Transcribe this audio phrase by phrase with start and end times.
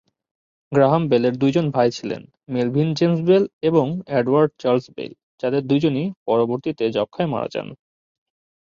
[0.71, 2.21] Graham বেলের দুইজন ভাই ছিলেন
[2.49, 3.85] মেলভিল জেমস বেল এবং
[4.11, 7.67] এডওয়ার্ড চার্লস বেল যাদের দুজনই পরবর্তীতে যক্ষ্মায় মারা যান।